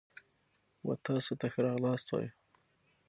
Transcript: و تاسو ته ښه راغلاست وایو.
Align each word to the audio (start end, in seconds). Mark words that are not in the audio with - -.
و 0.87 0.89
تاسو 1.05 1.31
ته 1.39 1.47
ښه 1.53 1.59
راغلاست 1.67 2.07
وایو. 2.09 2.33